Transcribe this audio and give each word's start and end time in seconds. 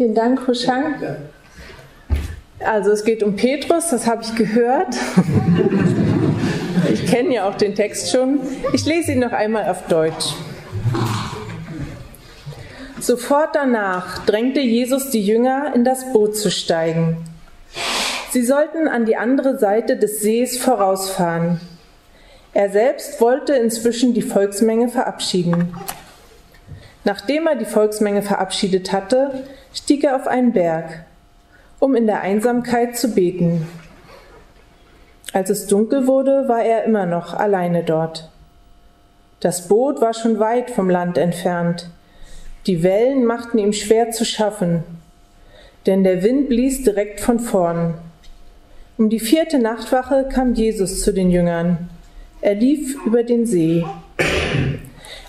Vielen 0.00 0.14
Dank, 0.14 0.46
Hushang. 0.46 0.94
Also 2.58 2.90
es 2.90 3.04
geht 3.04 3.22
um 3.22 3.36
Petrus, 3.36 3.90
das 3.90 4.06
habe 4.06 4.22
ich 4.22 4.34
gehört. 4.34 4.96
Ich 6.90 7.04
kenne 7.04 7.34
ja 7.34 7.46
auch 7.46 7.56
den 7.56 7.74
Text 7.74 8.10
schon. 8.10 8.40
Ich 8.72 8.86
lese 8.86 9.12
ihn 9.12 9.18
noch 9.18 9.32
einmal 9.32 9.68
auf 9.68 9.88
Deutsch. 9.88 10.32
Sofort 12.98 13.50
danach 13.52 14.24
drängte 14.24 14.60
Jesus 14.60 15.10
die 15.10 15.20
Jünger, 15.20 15.74
in 15.74 15.84
das 15.84 16.14
Boot 16.14 16.34
zu 16.34 16.50
steigen. 16.50 17.18
Sie 18.30 18.42
sollten 18.42 18.88
an 18.88 19.04
die 19.04 19.16
andere 19.16 19.58
Seite 19.58 19.98
des 19.98 20.22
Sees 20.22 20.56
vorausfahren. 20.56 21.60
Er 22.54 22.70
selbst 22.70 23.20
wollte 23.20 23.52
inzwischen 23.52 24.14
die 24.14 24.22
Volksmenge 24.22 24.88
verabschieden. 24.88 25.74
Nachdem 27.04 27.46
er 27.46 27.56
die 27.56 27.64
Volksmenge 27.64 28.22
verabschiedet 28.22 28.92
hatte, 28.92 29.44
stieg 29.72 30.04
er 30.04 30.16
auf 30.16 30.26
einen 30.26 30.52
Berg, 30.52 31.04
um 31.78 31.94
in 31.94 32.06
der 32.06 32.20
Einsamkeit 32.20 32.96
zu 32.96 33.14
beten. 33.14 33.66
Als 35.32 35.48
es 35.48 35.66
dunkel 35.66 36.06
wurde, 36.06 36.48
war 36.48 36.62
er 36.62 36.84
immer 36.84 37.06
noch 37.06 37.34
alleine 37.34 37.84
dort. 37.84 38.30
Das 39.40 39.68
Boot 39.68 40.00
war 40.00 40.12
schon 40.12 40.38
weit 40.38 40.70
vom 40.70 40.90
Land 40.90 41.16
entfernt. 41.16 41.88
Die 42.66 42.82
Wellen 42.82 43.24
machten 43.24 43.58
ihm 43.58 43.72
schwer 43.72 44.10
zu 44.10 44.24
schaffen, 44.24 44.84
denn 45.86 46.04
der 46.04 46.22
Wind 46.22 46.48
blies 46.48 46.82
direkt 46.82 47.20
von 47.20 47.40
vorn. 47.40 47.94
Um 48.98 49.08
die 49.08 49.20
vierte 49.20 49.58
Nachtwache 49.58 50.28
kam 50.30 50.52
Jesus 50.52 51.02
zu 51.02 51.14
den 51.14 51.30
Jüngern. 51.30 51.88
Er 52.42 52.54
lief 52.54 52.96
über 53.06 53.22
den 53.22 53.46
See. 53.46 53.86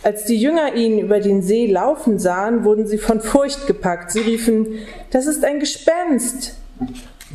Als 0.03 0.25
die 0.25 0.37
Jünger 0.37 0.73
ihn 0.75 0.99
über 0.99 1.19
den 1.19 1.43
See 1.43 1.67
laufen 1.67 2.17
sahen, 2.17 2.63
wurden 2.63 2.87
sie 2.87 2.97
von 2.97 3.21
Furcht 3.21 3.67
gepackt. 3.67 4.11
Sie 4.11 4.21
riefen, 4.21 4.67
das 5.11 5.27
ist 5.27 5.45
ein 5.45 5.59
Gespenst. 5.59 6.55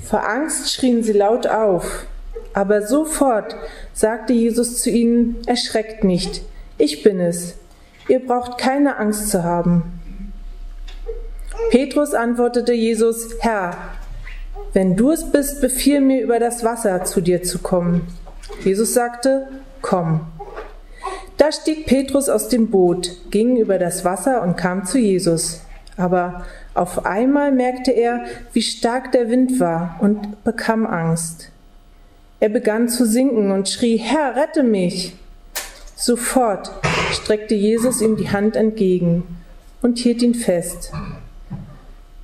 Vor 0.04 0.28
Angst 0.28 0.72
schrien 0.72 1.02
sie 1.02 1.12
laut 1.12 1.46
auf. 1.46 2.06
Aber 2.52 2.82
sofort 2.82 3.54
sagte 3.92 4.32
Jesus 4.32 4.82
zu 4.82 4.90
ihnen, 4.90 5.36
erschreckt 5.46 6.04
nicht, 6.04 6.42
ich 6.78 7.02
bin 7.02 7.20
es. 7.20 7.54
Ihr 8.08 8.24
braucht 8.24 8.58
keine 8.58 8.96
Angst 8.96 9.30
zu 9.30 9.44
haben. 9.44 10.00
Petrus 11.70 12.14
antwortete 12.14 12.72
Jesus, 12.72 13.28
Herr, 13.40 13.76
wenn 14.72 14.96
du 14.96 15.10
es 15.10 15.30
bist, 15.30 15.60
befiehl 15.60 16.00
mir 16.00 16.22
über 16.22 16.38
das 16.38 16.64
Wasser 16.64 17.04
zu 17.04 17.20
dir 17.20 17.42
zu 17.42 17.58
kommen. 17.58 18.06
Jesus 18.64 18.94
sagte, 18.94 19.48
komm. 19.82 20.20
Da 21.46 21.52
stieg 21.52 21.86
Petrus 21.86 22.28
aus 22.28 22.48
dem 22.48 22.70
Boot, 22.70 23.30
ging 23.30 23.56
über 23.56 23.78
das 23.78 24.04
Wasser 24.04 24.42
und 24.42 24.56
kam 24.56 24.84
zu 24.84 24.98
Jesus. 24.98 25.60
Aber 25.96 26.44
auf 26.74 27.06
einmal 27.06 27.52
merkte 27.52 27.92
er, 27.92 28.24
wie 28.52 28.62
stark 28.62 29.12
der 29.12 29.30
Wind 29.30 29.60
war 29.60 29.96
und 30.00 30.42
bekam 30.42 30.84
Angst. 30.84 31.52
Er 32.40 32.48
begann 32.48 32.88
zu 32.88 33.06
sinken 33.06 33.52
und 33.52 33.68
schrie, 33.68 33.96
Herr, 33.96 34.34
rette 34.34 34.64
mich! 34.64 35.14
Sofort 35.94 36.72
streckte 37.12 37.54
Jesus 37.54 38.00
ihm 38.00 38.16
die 38.16 38.30
Hand 38.30 38.56
entgegen 38.56 39.22
und 39.82 39.98
hielt 39.98 40.22
ihn 40.22 40.34
fest. 40.34 40.90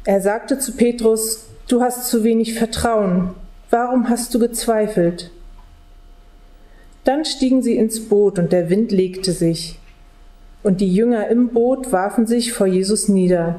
Er 0.02 0.20
sagte 0.20 0.58
zu 0.58 0.72
Petrus, 0.72 1.44
du 1.68 1.80
hast 1.80 2.08
zu 2.08 2.24
wenig 2.24 2.54
Vertrauen, 2.54 3.36
warum 3.70 4.08
hast 4.08 4.34
du 4.34 4.40
gezweifelt? 4.40 5.30
Dann 7.04 7.24
stiegen 7.24 7.62
sie 7.62 7.76
ins 7.76 8.08
Boot 8.08 8.38
und 8.38 8.52
der 8.52 8.70
Wind 8.70 8.92
legte 8.92 9.32
sich. 9.32 9.78
Und 10.62 10.80
die 10.80 10.94
Jünger 10.94 11.26
im 11.28 11.48
Boot 11.48 11.90
warfen 11.90 12.26
sich 12.26 12.52
vor 12.52 12.68
Jesus 12.68 13.08
nieder. 13.08 13.58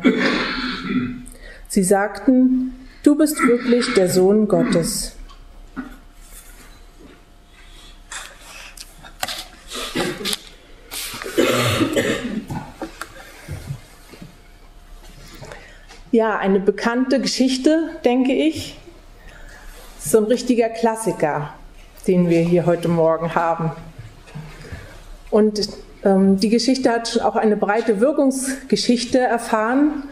Sie 1.68 1.84
sagten, 1.84 2.74
du 3.04 3.18
bist 3.18 3.46
wirklich 3.46 3.94
der 3.96 4.10
Sohn 4.10 4.48
Gottes. 4.48 5.18
Ja, 16.12 16.38
eine 16.38 16.60
bekannte 16.60 17.20
Geschichte, 17.20 17.90
denke 18.06 18.32
ich. 18.32 18.80
So 20.00 20.20
ein 20.20 20.26
richtiger 20.26 20.70
Klassiker 20.70 21.56
den 22.08 22.30
wir 22.30 22.42
hier 22.42 22.66
heute 22.66 22.88
Morgen 22.88 23.36
haben. 23.36 23.72
Und 25.30 25.70
ähm, 26.04 26.40
die 26.40 26.50
Geschichte 26.50 26.92
hat 26.92 27.22
auch 27.22 27.36
eine 27.36 27.56
breite 27.56 28.00
Wirkungsgeschichte 28.00 29.20
erfahren. 29.20 30.04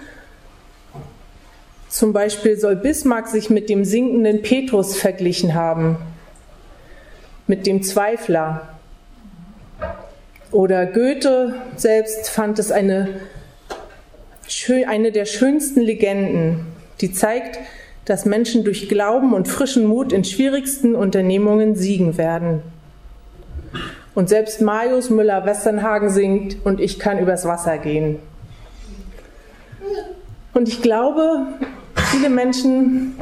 Zum 1.90 2.14
Beispiel 2.14 2.58
soll 2.58 2.78
Bismarck 2.78 3.28
sich 3.28 3.50
mit 3.50 3.70
dem 3.70 3.84
sinkenden 3.84 4.42
Petrus 4.42 4.96
verglichen 4.96 5.54
haben, 5.54 5.98
mit 7.48 7.68
dem 7.68 7.84
Zweifler. 7.84 8.70
Oder 10.52 10.86
Goethe 10.86 11.56
selbst 11.76 12.30
fand 12.30 12.60
es 12.60 12.72
eine, 12.72 13.10
eine 14.88 15.12
der 15.12 15.26
schönsten 15.26 15.82
Legenden, 15.82 16.66
die 17.02 17.12
zeigt, 17.12 17.60
dass 18.06 18.26
Menschen 18.26 18.64
durch 18.64 18.90
Glauben 18.90 19.34
und 19.34 19.48
frischen 19.48 19.86
Mut 19.86 20.12
in 20.12 20.24
schwierigsten 20.24 20.96
Unternehmungen 20.96 21.76
siegen 21.76 22.18
werden. 22.18 22.62
Und 24.14 24.28
selbst 24.28 24.62
Marius 24.62 25.10
Müller-Westernhagen 25.10 26.10
singt 26.10 26.58
und 26.66 26.80
ich 26.82 27.00
kann 27.00 27.20
übers 27.20 27.46
Wasser 27.46 27.78
gehen. 27.78 28.18
Und 30.54 30.68
ich 30.68 30.82
glaube, 30.82 31.48
viele 32.12 32.30
Menschen, 32.30 33.16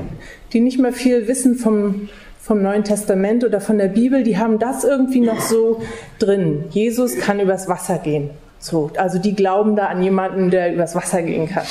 die 0.52 0.62
nicht 0.62 0.80
mehr 0.80 0.94
viel 0.94 1.28
wissen 1.28 1.56
vom, 1.56 2.10
vom 2.40 2.64
Neuen 2.64 2.84
Testament 2.84 3.44
oder 3.44 3.62
von 3.62 3.78
der 3.78 3.90
Bibel, 3.90 4.24
die 4.24 4.38
haben 4.38 4.58
das 4.58 4.84
irgendwie 4.84 5.20
noch 5.20 5.42
so 5.42 5.82
drin. 6.18 6.64
Jesus 6.72 7.18
kann 7.18 7.40
übers 7.40 7.68
Wasser 7.68 8.00
gehen. 8.00 8.32
So, 8.58 8.90
also 8.98 9.20
die 9.20 9.36
glauben 9.36 9.76
da 9.76 9.86
an 9.86 10.02
jemanden, 10.02 10.50
der 10.50 10.74
übers 10.74 10.96
Wasser 10.96 11.22
gehen 11.22 11.48
kann. 11.48 11.66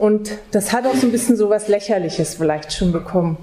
Und 0.00 0.30
das 0.50 0.72
hat 0.72 0.86
auch 0.86 0.94
so 0.94 1.06
ein 1.06 1.12
bisschen 1.12 1.36
so 1.36 1.50
was 1.50 1.68
Lächerliches 1.68 2.36
vielleicht 2.36 2.72
schon 2.72 2.90
bekommen. 2.90 3.36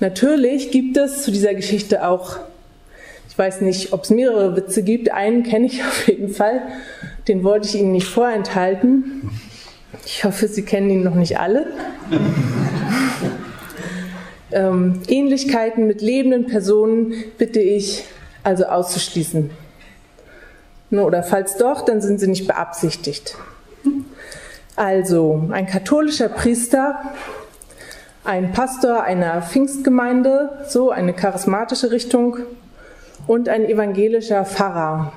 Natürlich 0.00 0.70
gibt 0.70 0.96
es 0.96 1.24
zu 1.24 1.30
dieser 1.30 1.52
Geschichte 1.52 2.08
auch, 2.08 2.38
ich 3.28 3.36
weiß 3.36 3.60
nicht, 3.60 3.92
ob 3.92 4.04
es 4.04 4.08
mehrere 4.08 4.56
Witze 4.56 4.82
gibt, 4.82 5.12
einen 5.12 5.42
kenne 5.42 5.66
ich 5.66 5.84
auf 5.84 6.08
jeden 6.08 6.30
Fall, 6.30 6.62
den 7.28 7.44
wollte 7.44 7.68
ich 7.68 7.74
Ihnen 7.74 7.92
nicht 7.92 8.06
vorenthalten. 8.06 9.30
Ich 10.06 10.24
hoffe, 10.24 10.48
Sie 10.48 10.62
kennen 10.62 10.88
ihn 10.88 11.02
noch 11.02 11.16
nicht 11.16 11.38
alle. 11.38 11.66
ähm, 14.52 15.02
Ähnlichkeiten 15.06 15.86
mit 15.86 16.00
lebenden 16.00 16.46
Personen 16.46 17.12
bitte 17.36 17.60
ich 17.60 18.04
also 18.42 18.64
auszuschließen. 18.64 19.50
Oder 20.92 21.22
falls 21.22 21.58
doch, 21.58 21.84
dann 21.84 22.00
sind 22.00 22.20
sie 22.20 22.28
nicht 22.28 22.46
beabsichtigt. 22.46 23.36
Also 24.76 25.48
ein 25.52 25.66
katholischer 25.66 26.28
Priester, 26.28 26.98
ein 28.24 28.52
Pastor 28.52 29.02
einer 29.04 29.40
Pfingstgemeinde, 29.42 30.64
so 30.68 30.90
eine 30.90 31.12
charismatische 31.12 31.90
Richtung, 31.92 32.38
und 33.26 33.48
ein 33.48 33.64
evangelischer 33.64 34.44
Pfarrer. 34.44 35.12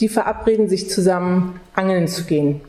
Die 0.00 0.08
verabreden 0.08 0.68
sich 0.68 0.90
zusammen, 0.90 1.60
angeln 1.74 2.08
zu 2.08 2.24
gehen. 2.24 2.60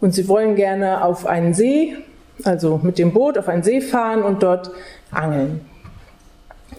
Und 0.00 0.14
sie 0.14 0.26
wollen 0.28 0.56
gerne 0.56 1.04
auf 1.04 1.26
einen 1.26 1.54
See, 1.54 1.96
also 2.44 2.80
mit 2.82 2.98
dem 2.98 3.12
Boot 3.12 3.38
auf 3.38 3.48
einen 3.48 3.62
See 3.62 3.80
fahren 3.80 4.22
und 4.22 4.42
dort 4.42 4.70
angeln. 5.10 5.60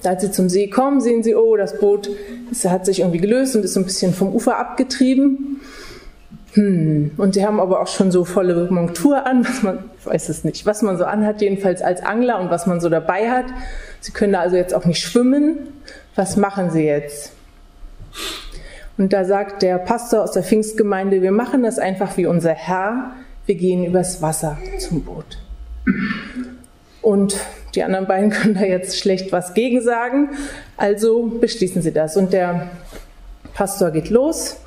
Als 0.04 0.22
sie 0.22 0.32
zum 0.32 0.50
See 0.50 0.68
kommen, 0.70 1.02
sehen 1.02 1.24
sie, 1.24 1.36
oh, 1.36 1.58
das 1.58 1.80
Boot 1.80 2.10
hat 2.66 2.86
sich 2.86 3.00
irgendwie 3.02 3.20
gelöst 3.20 3.56
und 3.56 3.64
ist 3.64 3.78
ein 3.78 3.86
bisschen 3.86 4.14
vom 4.14 4.34
Ufer 4.34 4.58
abgetrieben. 4.58 5.62
Hm. 6.54 7.12
Und 7.18 7.36
sie 7.36 7.46
haben 7.46 7.60
aber 7.60 7.82
auch 7.82 7.88
schon 7.88 8.12
so 8.12 8.26
volle 8.26 8.70
Montur 8.72 9.26
an, 9.26 9.48
was 9.48 9.62
man, 9.62 9.80
ich 10.00 10.06
weiß 10.06 10.30
es 10.30 10.44
nicht, 10.44 10.66
was 10.66 10.82
man 10.82 10.98
so 10.98 11.06
anhat, 11.06 11.42
jedenfalls 11.42 11.82
als 11.82 12.02
Angler 12.02 12.40
und 12.40 12.50
was 12.50 12.66
man 12.66 12.80
so 12.80 12.90
dabei 12.90 13.30
hat. 13.30 13.46
Sie 14.02 14.12
können 14.12 14.34
da 14.34 14.40
also 14.40 14.56
jetzt 14.56 14.74
auch 14.74 14.86
nicht 14.86 15.02
schwimmen. 15.02 15.58
Was 16.16 16.38
machen 16.38 16.72
sie 16.72 16.84
jetzt? 16.84 17.34
Und 18.98 19.14
da 19.14 19.26
sagt 19.26 19.62
der 19.62 19.78
Pastor 19.78 20.24
aus 20.24 20.32
der 20.32 20.44
Pfingstgemeinde, 20.44 21.22
wir 21.22 21.32
machen 21.32 21.64
das 21.64 21.80
einfach 21.80 22.18
wie 22.18 22.26
unser 22.26 22.54
Herr, 22.54 23.12
wir 23.46 23.56
gehen 23.56 23.86
übers 23.86 24.22
Wasser 24.22 24.58
zum 24.80 25.04
Boot. 25.04 25.38
Und 27.02 27.38
die 27.76 27.84
anderen 27.84 28.08
beiden 28.08 28.30
können 28.32 28.56
da 28.56 28.62
jetzt 28.62 28.98
schlecht 28.98 29.32
was 29.32 29.54
gegen 29.54 29.82
sagen, 29.82 30.30
also 30.78 31.28
beschließen 31.28 31.82
sie 31.82 31.94
das. 31.94 32.18
Und 32.18 32.34
der 32.34 32.70
Pastor 33.54 33.92
geht 33.92 34.10
los 34.10 34.58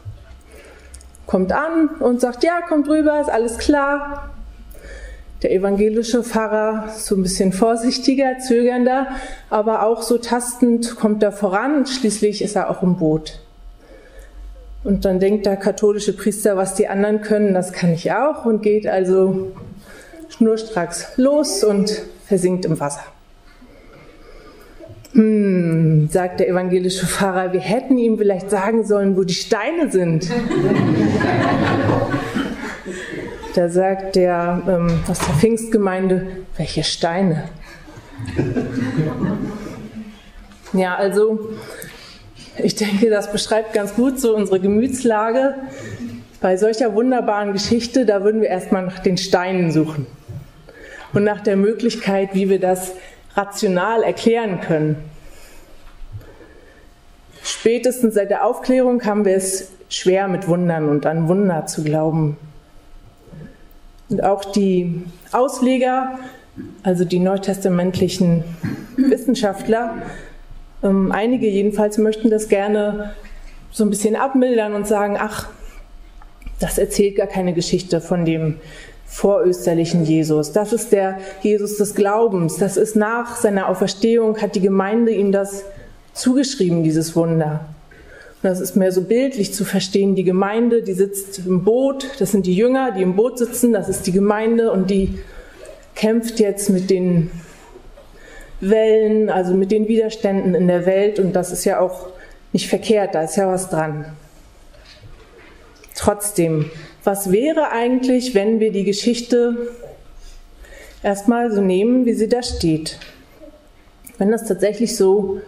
kommt 1.27 1.53
an 1.53 1.89
und 2.01 2.21
sagt, 2.21 2.45
ja, 2.45 2.61
kommt 2.69 2.89
rüber, 2.89 3.21
ist 3.21 3.31
alles 3.31 3.59
klar. 3.59 4.31
Der 5.43 5.53
evangelische 5.53 6.23
Pfarrer 6.23 6.89
so 6.97 7.17
ein 7.17 7.23
bisschen 7.23 7.53
vorsichtiger, 7.53 8.39
zögernder, 8.39 9.09
aber 9.51 9.85
auch 9.85 10.03
so 10.03 10.19
tastend 10.19 10.97
kommt 10.97 11.23
er 11.23 11.33
voran. 11.33 11.87
Schließlich 11.87 12.43
ist 12.43 12.55
er 12.55 12.71
auch 12.71 12.83
im 12.83 12.97
Boot. 12.97 13.41
Und 14.85 15.05
dann 15.05 15.21
denkt 15.21 15.47
der 15.47 15.57
katholische 15.57 16.17
Priester, 16.17 16.57
was 16.57 16.75
die 16.75 16.89
anderen 16.89 17.23
können, 17.23 17.55
das 17.55 17.73
kann 17.73 17.93
ich 17.93 18.13
auch 18.13 18.45
und 18.45 18.63
geht 18.63 18.87
also 18.87 19.53
schnurstracks 20.29 21.17
los 21.17 21.63
und 21.63 22.03
versinkt 22.27 22.65
im 22.65 22.81
Wasser. 22.81 23.12
Hm, 25.15 26.09
sagt 26.11 26.41
der 26.41 26.49
evangelische 26.49 27.07
Pfarrer, 27.07 27.53
wir 27.53 27.61
hätten 27.61 27.99
ihm 27.99 28.17
vielleicht 28.17 28.49
sagen 28.49 28.87
sollen, 28.87 29.15
wo 29.17 29.25
die 29.25 29.35
Steine 29.35 29.91
sind. 29.91 30.27
da 33.55 33.69
sagt 33.69 34.17
der 34.17 34.63
ähm, 34.67 35.01
aus 35.07 35.19
der 35.19 35.35
Pfingstgemeinde, 35.35 36.27
welche 36.57 36.83
Steine? 36.83 37.45
ja, 40.73 40.95
also 40.95 41.51
ich 42.57 42.75
denke, 42.77 43.11
das 43.11 43.31
beschreibt 43.31 43.75
ganz 43.75 43.95
gut 43.95 44.19
so 44.19 44.35
unsere 44.35 44.61
Gemütslage. 44.61 45.57
Bei 46.41 46.57
solcher 46.57 46.95
wunderbaren 46.95 47.53
Geschichte, 47.53 48.07
da 48.07 48.25
würden 48.25 48.41
wir 48.41 48.49
erstmal 48.49 48.87
nach 48.87 48.99
den 48.99 49.19
Steinen 49.19 49.71
suchen 49.71 50.07
und 51.13 51.25
nach 51.25 51.41
der 51.41 51.57
Möglichkeit, 51.57 52.31
wie 52.33 52.49
wir 52.49 52.59
das 52.59 52.95
rational 53.35 54.03
erklären 54.03 54.61
können. 54.61 54.97
Spätestens 57.43 58.15
seit 58.15 58.31
der 58.31 58.47
Aufklärung 58.47 59.05
haben 59.05 59.25
wir 59.25 59.37
es 59.37 59.73
schwer 59.89 60.29
mit 60.29 60.49
Wundern 60.49 60.89
und 60.89 61.07
an 61.07 61.29
Wunder 61.29 61.67
zu 61.67 61.83
glauben. 61.83 62.37
Und 64.09 64.23
auch 64.23 64.45
die 64.45 65.05
Ausleger, 65.33 66.19
also 66.83 67.05
die 67.05 67.19
neutestamentlichen 67.19 68.45
Wissenschaftler, 68.97 70.03
ähm, 70.83 71.13
einige 71.13 71.49
jedenfalls 71.49 71.99
möchten 71.99 72.31
das 72.31 72.49
gerne 72.49 73.15
so 73.71 73.85
ein 73.85 73.91
bisschen 73.91 74.17
abmildern 74.17 74.75
und 74.75 74.87
sagen, 74.87 75.17
ach, 75.19 75.49
das 76.61 76.79
erzählt 76.79 77.17
gar 77.17 77.27
keine 77.27 77.55
Geschichte 77.55 78.01
von 78.01 78.25
dem 78.25 78.57
vorösterlichen 79.13 80.05
Jesus. 80.05 80.53
Das 80.53 80.73
ist 80.73 80.91
der 80.91 81.19
Jesus 81.43 81.77
des 81.77 81.95
Glaubens. 81.95 82.57
Das 82.57 82.79
ist 82.79 82.97
nach 82.97 83.37
seiner 83.37 83.69
Auferstehung, 83.69 84.39
hat 84.41 84.55
die 84.55 84.61
Gemeinde 84.61 85.13
ihm 85.13 85.33
das 85.33 85.65
zugeschrieben, 86.15 86.83
dieses 86.83 87.15
Wunder. 87.15 87.67
Und 88.43 88.49
das 88.49 88.61
ist 88.61 88.75
mehr 88.75 88.91
so 88.91 89.03
bildlich 89.03 89.53
zu 89.53 89.67
verstehen. 89.67 90.15
Die 90.15 90.25
Gemeinde, 90.25 90.83
die 90.83 90.95
sitzt 90.95 91.41
im 91.47 91.63
Boot, 91.63 92.09
das 92.19 92.33
sind 92.33 92.47
die 92.47 92.55
Jünger, 92.57 92.93
die 92.93 93.03
im 93.03 93.15
Boot 93.15 93.39
sitzen, 93.39 93.75
das 93.75 93.91
ist 93.91 94.07
die 94.07 94.13
Gemeinde 94.13 94.73
und 94.73 94.91
die 94.91 95.19
kämpft 95.95 96.41
jetzt 96.41 96.71
mit 96.71 96.89
den 96.89 97.31
Wellen, 98.61 99.29
also 99.29 99.53
mit 99.53 99.71
den 99.71 99.89
Widerständen 99.89 100.55
in 100.55 100.69
der 100.69 100.87
Welt 100.87 101.19
und 101.19 101.35
das 101.35 101.53
ist 101.53 101.67
ja 101.67 101.81
auch 101.81 102.09
nicht 102.55 102.69
verkehrt, 102.69 103.15
da 103.15 103.23
ist 103.25 103.37
ja 103.37 103.47
was 103.47 103.69
dran. 103.69 104.07
Trotzdem, 105.95 106.71
was 107.05 107.33
wäre 107.33 107.71
eigentlich, 107.71 108.35
wenn 108.35 108.61
wir 108.61 108.73
die 108.73 108.85
Geschichte 108.85 109.69
erstmal 111.03 111.53
so 111.53 111.61
nehmen, 111.61 112.07
wie 112.07 112.15
sie 112.15 112.29
da 112.29 112.43
steht? 112.43 112.99
Wenn 114.19 114.31
das 114.31 114.45
tatsächlich 114.45 114.97
so 114.97 115.41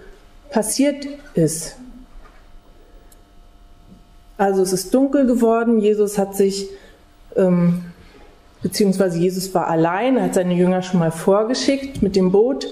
passiert 0.51 1.07
ist. 1.35 1.77
Also 4.37 4.63
es 4.63 4.73
ist 4.73 4.93
dunkel 4.93 5.27
geworden, 5.27 5.79
Jesus 5.79 6.19
hat 6.19 6.37
sich, 6.37 6.69
ähm, 7.37 7.85
beziehungsweise 8.63 9.19
Jesus 9.19 9.55
war 9.55 9.69
allein, 9.69 10.21
hat 10.21 10.35
seine 10.35 10.55
Jünger 10.55 10.83
schon 10.83 10.99
mal 10.99 11.13
vorgeschickt 11.13 12.03
mit 12.03 12.17
dem 12.17 12.33
Boot 12.33 12.67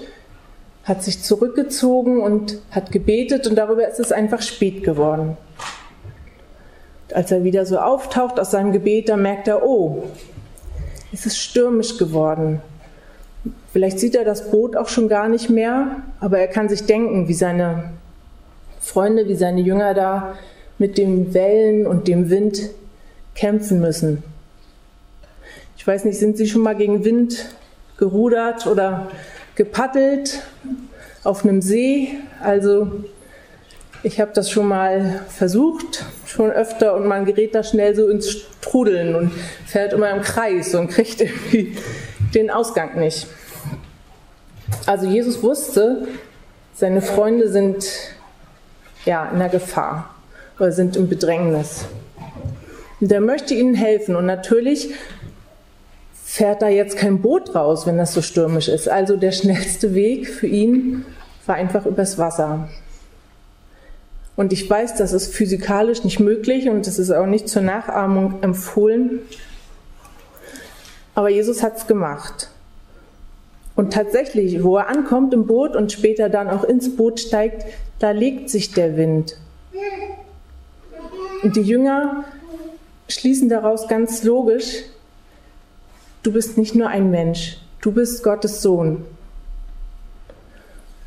hat 0.83 1.01
sich 1.01 1.21
zurückgezogen 1.21 2.21
und 2.21 2.59
hat 2.71 2.91
gebetet 2.91 3.47
und 3.47 3.55
darüber 3.55 3.87
ist 3.87 3.99
es 3.99 4.11
einfach 4.11 4.41
spät 4.41 4.83
geworden. 4.83 5.37
Als 7.13 7.31
er 7.31 7.43
wieder 7.43 7.65
so 7.65 7.77
auftaucht 7.77 8.39
aus 8.39 8.51
seinem 8.51 8.71
Gebet, 8.71 9.09
da 9.09 9.17
merkt 9.17 9.47
er, 9.47 9.65
oh, 9.65 10.03
es 11.11 11.25
ist 11.25 11.37
stürmisch 11.37 11.97
geworden. 11.97 12.61
Vielleicht 13.71 13.99
sieht 13.99 14.15
er 14.15 14.25
das 14.25 14.51
Boot 14.51 14.75
auch 14.75 14.87
schon 14.87 15.09
gar 15.09 15.29
nicht 15.29 15.49
mehr, 15.49 15.97
aber 16.19 16.39
er 16.39 16.47
kann 16.47 16.69
sich 16.69 16.85
denken, 16.85 17.27
wie 17.27 17.33
seine 17.33 17.91
Freunde, 18.81 19.27
wie 19.27 19.35
seine 19.35 19.61
Jünger 19.61 19.93
da 19.93 20.35
mit 20.77 20.97
den 20.97 21.33
Wellen 21.33 21.87
und 21.87 22.07
dem 22.07 22.29
Wind 22.29 22.69
kämpfen 23.35 23.79
müssen. 23.79 24.23
Ich 25.77 25.85
weiß 25.85 26.05
nicht, 26.05 26.17
sind 26.17 26.37
Sie 26.37 26.47
schon 26.47 26.61
mal 26.61 26.75
gegen 26.75 27.03
Wind 27.03 27.45
gerudert 27.97 28.67
oder 28.67 29.07
gepaddelt 29.55 30.41
auf 31.23 31.43
einem 31.43 31.61
See. 31.61 32.09
Also 32.41 33.03
ich 34.03 34.19
habe 34.19 34.31
das 34.33 34.51
schon 34.51 34.67
mal 34.67 35.21
versucht, 35.29 36.05
schon 36.25 36.51
öfter, 36.51 36.93
und 36.95 37.07
man 37.07 37.23
gerät 37.23 37.55
da 37.55 37.63
schnell 37.63 37.95
so 37.95 38.09
ins 38.09 38.29
Strudeln 38.29 39.15
und 39.15 39.31
fährt 39.65 39.93
immer 39.93 40.11
im 40.11 40.21
Kreis 40.21 40.75
und 40.75 40.89
kriegt 40.89 41.21
irgendwie 41.21 41.77
den 42.35 42.51
Ausgang 42.51 42.99
nicht. 42.99 43.27
Also 44.85 45.07
Jesus 45.07 45.41
wusste, 45.41 46.07
seine 46.73 47.01
Freunde 47.01 47.49
sind 47.49 47.85
ja 49.05 49.29
in 49.29 49.39
der 49.39 49.49
Gefahr 49.49 50.13
oder 50.59 50.71
sind 50.71 50.97
im 50.97 51.07
Bedrängnis. 51.07 51.85
Und 52.99 53.11
er 53.11 53.21
möchte 53.21 53.53
ihnen 53.53 53.75
helfen. 53.75 54.15
Und 54.15 54.25
natürlich 54.25 54.93
fährt 56.23 56.61
da 56.61 56.67
jetzt 56.67 56.97
kein 56.97 57.21
Boot 57.21 57.53
raus, 57.53 57.85
wenn 57.85 57.97
das 57.97 58.13
so 58.13 58.21
stürmisch 58.21 58.67
ist. 58.67 58.89
Also 58.89 59.17
der 59.17 59.31
schnellste 59.31 59.93
Weg 59.93 60.27
für 60.27 60.47
ihn 60.47 61.05
war 61.45 61.55
einfach 61.55 61.85
übers 61.85 62.17
Wasser. 62.17 62.69
Und 64.35 64.51
ich 64.51 64.67
weiß, 64.67 64.95
das 64.95 65.13
ist 65.13 65.33
physikalisch 65.33 66.03
nicht 66.03 66.19
möglich 66.19 66.69
und 66.69 66.87
es 66.87 66.97
ist 66.97 67.11
auch 67.11 67.27
nicht 67.27 67.47
zur 67.47 67.61
Nachahmung 67.61 68.41
empfohlen. 68.41 69.19
Aber 71.13 71.29
Jesus 71.29 71.61
hat 71.61 71.77
es 71.77 71.87
gemacht. 71.87 72.49
Und 73.75 73.93
tatsächlich, 73.93 74.63
wo 74.63 74.77
er 74.77 74.87
ankommt 74.87 75.33
im 75.33 75.45
Boot 75.45 75.75
und 75.75 75.91
später 75.91 76.29
dann 76.29 76.49
auch 76.49 76.63
ins 76.63 76.95
Boot 76.95 77.19
steigt, 77.19 77.65
da 77.99 78.11
legt 78.11 78.49
sich 78.49 78.71
der 78.71 78.97
Wind. 78.97 79.37
Und 81.43 81.55
die 81.55 81.61
Jünger 81.61 82.23
schließen 83.09 83.49
daraus 83.49 83.87
ganz 83.87 84.23
logisch, 84.23 84.83
du 86.23 86.31
bist 86.31 86.57
nicht 86.57 86.73
nur 86.75 86.87
ein 86.87 87.11
Mensch, 87.11 87.57
du 87.81 87.91
bist 87.91 88.23
Gottes 88.23 88.61
Sohn. 88.61 89.05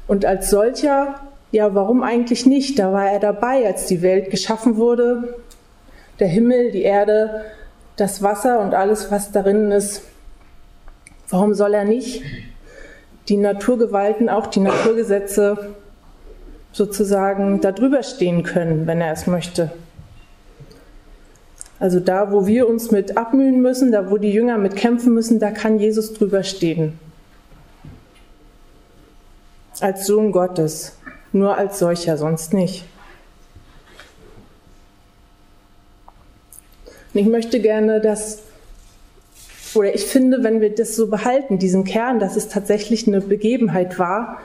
Und 0.06 0.24
als 0.24 0.50
solcher, 0.50 1.20
ja, 1.52 1.74
warum 1.74 2.02
eigentlich 2.02 2.46
nicht? 2.46 2.78
Da 2.78 2.92
war 2.92 3.10
er 3.10 3.20
dabei, 3.20 3.66
als 3.66 3.86
die 3.86 4.02
Welt 4.02 4.30
geschaffen 4.30 4.76
wurde, 4.76 5.36
der 6.18 6.28
Himmel, 6.28 6.70
die 6.70 6.82
Erde, 6.82 7.44
das 7.96 8.22
Wasser 8.22 8.60
und 8.60 8.74
alles, 8.74 9.10
was 9.10 9.32
darin 9.32 9.70
ist. 9.70 10.02
Warum 11.28 11.54
soll 11.54 11.74
er 11.74 11.84
nicht 11.84 12.22
die 13.28 13.36
Naturgewalten, 13.36 14.28
auch 14.28 14.46
die 14.46 14.60
Naturgesetze 14.60 15.74
sozusagen 16.72 17.60
darüber 17.60 18.02
stehen 18.02 18.42
können, 18.42 18.86
wenn 18.86 19.00
er 19.00 19.12
es 19.12 19.26
möchte? 19.26 19.72
Also 21.78 22.00
da, 22.00 22.32
wo 22.32 22.46
wir 22.46 22.68
uns 22.68 22.90
mit 22.90 23.16
abmühen 23.16 23.60
müssen, 23.60 23.92
da, 23.92 24.10
wo 24.10 24.16
die 24.16 24.32
Jünger 24.32 24.56
mit 24.56 24.76
kämpfen 24.76 25.12
müssen, 25.12 25.38
da 25.38 25.50
kann 25.50 25.78
Jesus 25.78 26.14
drüber 26.14 26.42
stehen. 26.42 26.98
Als 29.80 30.06
Sohn 30.06 30.32
Gottes, 30.32 30.96
nur 31.36 31.56
als 31.56 31.78
solcher, 31.78 32.16
sonst 32.16 32.52
nicht. 32.52 32.84
Und 37.14 37.20
ich 37.20 37.26
möchte 37.26 37.60
gerne, 37.60 38.00
dass, 38.00 38.42
oder 39.74 39.94
ich 39.94 40.04
finde, 40.04 40.42
wenn 40.42 40.60
wir 40.60 40.74
das 40.74 40.96
so 40.96 41.08
behalten, 41.08 41.58
diesen 41.58 41.84
Kern, 41.84 42.18
dass 42.18 42.36
es 42.36 42.48
tatsächlich 42.48 43.06
eine 43.06 43.20
Begebenheit 43.20 43.98
war, 43.98 44.38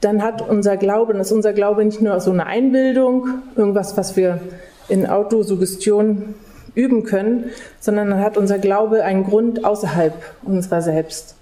dann 0.00 0.22
hat 0.22 0.46
unser 0.46 0.76
Glaube, 0.76 1.12
dann 1.12 1.20
ist 1.20 1.32
unser 1.32 1.52
Glaube 1.52 1.84
nicht 1.84 2.00
nur 2.00 2.20
so 2.20 2.30
eine 2.30 2.46
Einbildung, 2.46 3.42
irgendwas, 3.56 3.96
was 3.96 4.16
wir 4.16 4.40
in 4.88 5.06
Autosuggestion 5.06 6.34
üben 6.74 7.04
können, 7.04 7.50
sondern 7.80 8.10
dann 8.10 8.20
hat 8.20 8.36
unser 8.36 8.58
Glaube 8.58 9.04
einen 9.04 9.24
Grund 9.24 9.64
außerhalb 9.64 10.14
unserer 10.42 10.80
selbst. 10.80 11.34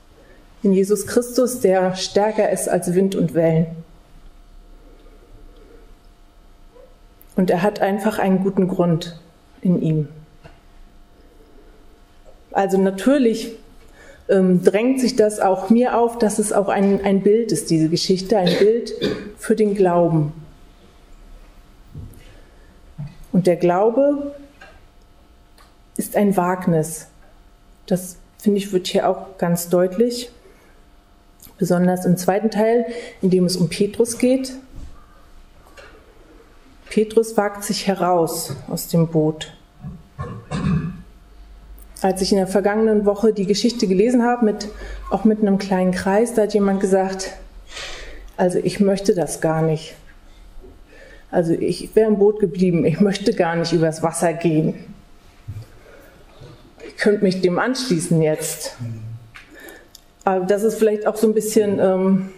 In 0.62 0.72
Jesus 0.72 1.06
Christus, 1.06 1.60
der 1.60 1.94
stärker 1.94 2.50
ist 2.50 2.68
als 2.68 2.94
Wind 2.94 3.14
und 3.14 3.34
Wellen. 3.34 3.66
Und 7.38 7.50
er 7.50 7.62
hat 7.62 7.80
einfach 7.80 8.18
einen 8.18 8.42
guten 8.42 8.66
Grund 8.66 9.16
in 9.60 9.80
ihm. 9.80 10.08
Also 12.50 12.78
natürlich 12.78 13.52
ähm, 14.28 14.64
drängt 14.64 14.98
sich 14.98 15.14
das 15.14 15.38
auch 15.38 15.70
mir 15.70 15.96
auf, 15.96 16.18
dass 16.18 16.40
es 16.40 16.52
auch 16.52 16.68
ein, 16.68 17.00
ein 17.04 17.22
Bild 17.22 17.52
ist, 17.52 17.70
diese 17.70 17.88
Geschichte, 17.90 18.36
ein 18.36 18.58
Bild 18.58 18.92
für 19.36 19.54
den 19.54 19.76
Glauben. 19.76 20.32
Und 23.30 23.46
der 23.46 23.54
Glaube 23.54 24.34
ist 25.96 26.16
ein 26.16 26.36
Wagnis. 26.36 27.06
Das 27.86 28.16
finde 28.38 28.58
ich 28.58 28.72
wird 28.72 28.88
hier 28.88 29.08
auch 29.08 29.38
ganz 29.38 29.68
deutlich. 29.68 30.32
Besonders 31.56 32.04
im 32.04 32.16
zweiten 32.16 32.50
Teil, 32.50 32.86
in 33.22 33.30
dem 33.30 33.44
es 33.44 33.56
um 33.56 33.68
Petrus 33.68 34.18
geht. 34.18 34.54
Petrus 36.90 37.36
wagt 37.36 37.64
sich 37.64 37.86
heraus 37.86 38.56
aus 38.68 38.88
dem 38.88 39.08
Boot. 39.08 39.52
Als 42.00 42.22
ich 42.22 42.30
in 42.32 42.38
der 42.38 42.46
vergangenen 42.46 43.04
Woche 43.04 43.32
die 43.32 43.46
Geschichte 43.46 43.86
gelesen 43.86 44.22
habe, 44.22 44.44
mit, 44.44 44.68
auch 45.10 45.24
mit 45.24 45.40
einem 45.40 45.58
kleinen 45.58 45.92
Kreis, 45.92 46.34
da 46.34 46.42
hat 46.42 46.54
jemand 46.54 46.80
gesagt, 46.80 47.32
also 48.36 48.58
ich 48.58 48.80
möchte 48.80 49.14
das 49.14 49.40
gar 49.40 49.62
nicht. 49.62 49.94
Also 51.30 51.52
ich 51.52 51.94
wäre 51.94 52.08
im 52.08 52.18
Boot 52.18 52.38
geblieben, 52.40 52.84
ich 52.84 53.00
möchte 53.00 53.34
gar 53.34 53.56
nicht 53.56 53.72
übers 53.72 54.02
Wasser 54.02 54.32
gehen. 54.32 54.74
Ich 56.86 56.96
könnte 56.96 57.22
mich 57.22 57.42
dem 57.42 57.58
anschließen 57.58 58.22
jetzt. 58.22 58.76
Aber 60.24 60.46
das 60.46 60.62
ist 60.62 60.78
vielleicht 60.78 61.06
auch 61.06 61.16
so 61.16 61.26
ein 61.26 61.34
bisschen 61.34 61.78
ähm, 61.80 62.30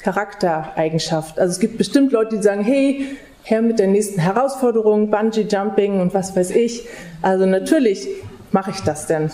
Charaktereigenschaft. 0.00 1.38
Also 1.38 1.52
es 1.52 1.60
gibt 1.60 1.78
bestimmt 1.78 2.12
Leute, 2.12 2.36
die 2.36 2.42
sagen, 2.42 2.64
hey, 2.64 3.16
her 3.44 3.62
mit 3.62 3.78
der 3.78 3.88
nächsten 3.88 4.20
Herausforderung, 4.20 5.10
Bungee 5.10 5.46
Jumping 5.48 6.00
und 6.00 6.14
was 6.14 6.36
weiß 6.36 6.50
ich. 6.50 6.86
Also 7.22 7.46
natürlich 7.46 8.08
mache 8.52 8.70
ich 8.70 8.80
das 8.80 9.06
denn. 9.06 9.30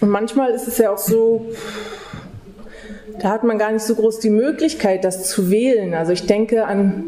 Und 0.00 0.08
manchmal 0.08 0.50
ist 0.50 0.68
es 0.68 0.78
ja 0.78 0.90
auch 0.90 0.98
so, 0.98 1.46
da 3.20 3.30
hat 3.30 3.44
man 3.44 3.58
gar 3.58 3.72
nicht 3.72 3.84
so 3.84 3.94
groß 3.94 4.20
die 4.20 4.30
Möglichkeit, 4.30 5.04
das 5.04 5.28
zu 5.28 5.50
wählen. 5.50 5.94
Also 5.94 6.12
ich 6.12 6.26
denke 6.26 6.66
an 6.66 7.04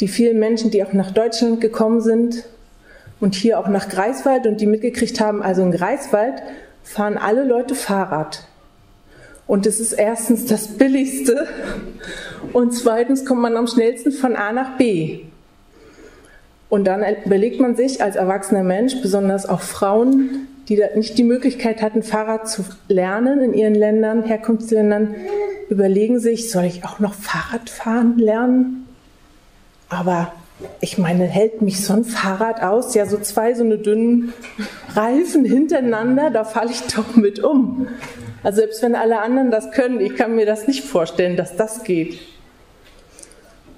die 0.00 0.08
vielen 0.08 0.38
Menschen, 0.38 0.70
die 0.70 0.84
auch 0.84 0.92
nach 0.92 1.10
Deutschland 1.10 1.60
gekommen 1.60 2.00
sind 2.00 2.44
und 3.20 3.34
hier 3.34 3.58
auch 3.58 3.68
nach 3.68 3.88
Greifswald 3.88 4.46
und 4.46 4.60
die 4.60 4.66
mitgekriegt 4.66 5.20
haben, 5.20 5.42
also 5.42 5.62
in 5.62 5.70
Greifswald 5.70 6.42
fahren 6.82 7.16
alle 7.16 7.44
Leute 7.44 7.74
Fahrrad. 7.74 8.44
Und 9.46 9.66
es 9.66 9.80
ist 9.80 9.92
erstens 9.92 10.46
das 10.46 10.68
Billigste 10.68 11.46
und 12.52 12.72
zweitens 12.72 13.24
kommt 13.24 13.40
man 13.40 13.56
am 13.56 13.66
schnellsten 13.66 14.12
von 14.12 14.36
A 14.36 14.52
nach 14.52 14.76
B. 14.76 15.20
Und 16.68 16.86
dann 16.86 17.04
überlegt 17.24 17.60
man 17.60 17.76
sich 17.76 18.02
als 18.02 18.16
erwachsener 18.16 18.62
Mensch, 18.62 19.00
besonders 19.02 19.46
auch 19.46 19.60
Frauen, 19.60 20.48
die 20.68 20.82
nicht 20.94 21.18
die 21.18 21.24
Möglichkeit 21.24 21.82
hatten, 21.82 22.02
Fahrrad 22.02 22.48
zu 22.48 22.64
lernen 22.88 23.40
in 23.40 23.52
ihren 23.52 23.74
Ländern, 23.74 24.22
Herkunftsländern, 24.22 25.14
überlegen 25.68 26.18
sich, 26.18 26.50
soll 26.50 26.64
ich 26.64 26.84
auch 26.84 26.98
noch 26.98 27.14
Fahrrad 27.14 27.68
fahren 27.68 28.16
lernen? 28.16 28.86
Aber 29.88 30.32
ich 30.80 30.96
meine, 30.96 31.24
hält 31.24 31.60
mich 31.60 31.84
so 31.84 31.92
ein 31.92 32.04
Fahrrad 32.04 32.62
aus? 32.62 32.94
Ja, 32.94 33.04
so 33.06 33.18
zwei 33.18 33.52
so 33.54 33.64
eine 33.64 33.78
dünnen 33.78 34.32
Reifen 34.94 35.44
hintereinander, 35.44 36.30
da 36.30 36.44
falle 36.44 36.70
ich 36.70 36.82
doch 36.94 37.16
mit 37.16 37.42
um. 37.42 37.88
Also 38.42 38.60
selbst 38.60 38.82
wenn 38.82 38.94
alle 38.94 39.20
anderen 39.20 39.50
das 39.50 39.72
können, 39.72 40.00
ich 40.00 40.16
kann 40.16 40.34
mir 40.36 40.46
das 40.46 40.66
nicht 40.66 40.84
vorstellen, 40.84 41.36
dass 41.36 41.56
das 41.56 41.84
geht. 41.84 42.18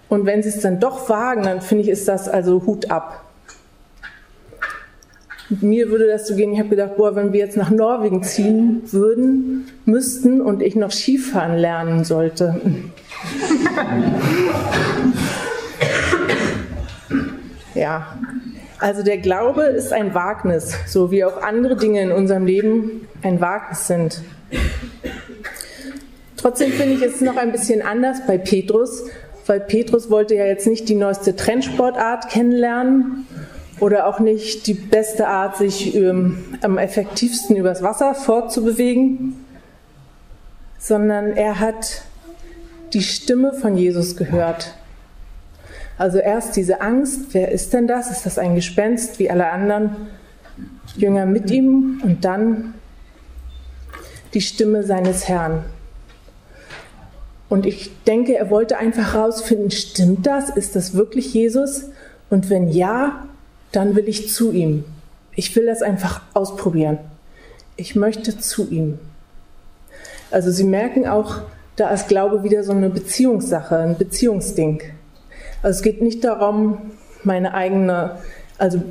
Und 0.09 0.27
wenn 0.27 0.43
sie 0.43 0.51
es 0.51 0.61
dann 0.61 0.81
doch 0.81 1.09
wagen, 1.09 1.43
dann 1.43 1.61
finde 1.61 1.85
ich, 1.85 1.91
ist 1.91 2.09
das 2.09 2.29
also 2.29 2.65
Hut 2.67 2.91
ab. 2.91 3.25
Mir 5.61 5.91
würde 5.91 6.07
das 6.07 6.27
so 6.27 6.37
gehen, 6.37 6.53
ich 6.53 6.59
habe 6.59 6.71
gedacht, 6.71 6.97
boah, 6.97 7.15
wenn 7.17 7.33
wir 7.33 7.41
jetzt 7.41 7.57
nach 7.57 7.71
Norwegen 7.71 8.23
ziehen 8.23 8.83
würden, 8.93 9.67
müssten 9.85 10.41
und 10.41 10.63
ich 10.63 10.75
noch 10.75 10.91
Skifahren 10.91 11.57
lernen 11.57 12.05
sollte. 12.05 12.55
ja, 17.75 18.19
also 18.79 19.03
der 19.03 19.19
Glaube 19.19 19.65
ist 19.65 19.93
ein 19.93 20.15
Wagnis, 20.15 20.75
so 20.87 21.11
wie 21.11 21.25
auch 21.25 21.43
andere 21.43 21.77
Dinge 21.77 22.01
in 22.01 22.13
unserem 22.13 22.47
Leben 22.47 23.07
ein 23.23 23.41
Wagnis 23.41 23.87
sind. 23.87 24.23
Trotzdem 26.37 26.73
finde 26.73 26.95
ich 26.95 27.03
es 27.03 27.21
noch 27.21 27.37
ein 27.37 27.53
bisschen 27.53 27.83
anders 27.83 28.27
bei 28.27 28.39
Petrus, 28.39 29.05
weil 29.47 29.61
Petrus 29.61 30.11
wollte 30.11 30.35
ja 30.35 30.47
jetzt 30.47 30.67
nicht 30.67 30.89
die 30.89 30.95
neueste 30.95 31.37
Trendsportart 31.37 32.29
kennenlernen 32.29 33.27
oder 33.81 34.07
auch 34.07 34.21
nicht 34.21 34.67
die 34.67 34.75
beste 34.75 35.29
Art, 35.29 35.57
sich 35.57 35.95
ähm, 35.95 36.45
am 36.63 36.79
effektivsten 36.79 37.57
übers 37.57 37.83
Wasser 37.83 38.15
fortzubewegen, 38.15 39.45
sondern 40.79 41.33
er 41.33 41.61
hat 41.61 42.03
die 42.93 43.03
Stimme 43.03 43.53
von 43.53 43.77
Jesus 43.77 44.17
gehört. 44.17 44.75
Also 45.99 46.19
erst 46.19 46.57
diese 46.57 46.81
Angst, 46.81 47.33
wer 47.33 47.53
ist 47.53 47.73
denn 47.73 47.87
das? 47.87 48.11
Ist 48.11 48.27
das 48.27 48.39
ein 48.39 48.55
Gespenst 48.55 49.19
wie 49.19 49.31
alle 49.31 49.51
anderen 49.51 50.09
Jünger 50.97 51.27
mit 51.27 51.51
ihm? 51.51 52.01
Und 52.03 52.25
dann 52.25 52.75
die 54.33 54.41
Stimme 54.41 54.83
seines 54.83 55.29
Herrn. 55.29 55.65
Und 57.55 57.67
ich 57.67 57.93
denke, 58.03 58.37
er 58.37 58.51
wollte 58.51 58.79
einfach 58.79 59.15
herausfinden, 59.15 59.71
stimmt 59.71 60.27
das? 60.27 60.51
Ist 60.51 60.75
das 60.75 60.95
wirklich 60.95 61.33
Jesus? 61.35 61.85
Und 62.29 62.51
wenn 62.51 62.69
ja, 62.69 63.29
dann 63.71 63.95
will 63.95 64.09
ich 64.09 64.29
zu 64.29 64.51
ihm. 64.51 64.83
Ich 65.37 65.55
will 65.55 65.65
das 65.65 65.81
einfach 65.81 66.23
ausprobieren. 66.35 66.99
Ich 67.77 67.95
möchte 67.95 68.37
zu 68.37 68.69
ihm. 68.69 68.99
Also 70.33 70.51
Sie 70.51 70.65
merken 70.65 71.07
auch, 71.07 71.43
da 71.77 71.91
ist 71.91 72.09
Glaube 72.09 72.43
wieder 72.43 72.65
so 72.65 72.73
eine 72.73 72.91
Beziehungssache, 72.91 73.79
ein 73.79 73.99
Beziehungsding. 73.99 74.83
Also 75.63 75.77
es 75.77 75.83
geht 75.83 76.03
nicht 76.03 76.25
darum, 76.25 76.79
meine 77.23 77.55
eigene, 77.55 78.19
also 78.59 78.83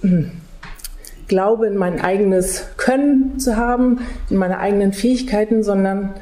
hm, 0.00 0.30
Glaube 1.26 1.66
in 1.66 1.76
mein 1.76 2.00
eigenes 2.00 2.68
Können 2.78 3.38
zu 3.38 3.58
haben, 3.58 3.98
in 4.30 4.38
meine 4.38 4.60
eigenen 4.60 4.94
Fähigkeiten, 4.94 5.62
sondern 5.62 6.14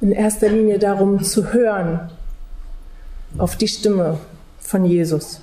in 0.00 0.12
erster 0.12 0.48
Linie 0.48 0.78
darum 0.78 1.22
zu 1.22 1.52
hören 1.52 2.10
auf 3.38 3.56
die 3.56 3.68
Stimme 3.68 4.18
von 4.58 4.84
Jesus. 4.84 5.40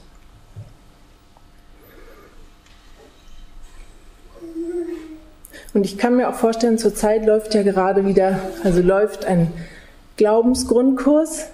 Und 5.74 5.86
ich 5.86 5.98
kann 5.98 6.16
mir 6.16 6.30
auch 6.30 6.36
vorstellen, 6.36 6.78
zurzeit 6.78 7.26
läuft 7.26 7.56
ja 7.56 7.64
gerade 7.64 8.06
wieder, 8.06 8.40
also 8.64 8.82
läuft 8.82 9.26
ein 9.26 9.52
Glaubensgrundkurs 10.18 11.48